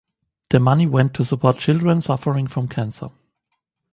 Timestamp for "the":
0.49-0.59